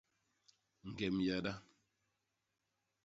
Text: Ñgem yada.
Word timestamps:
Ñgem 0.87 1.15
yada. 1.25 1.53